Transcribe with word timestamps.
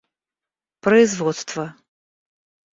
производства 0.81 1.69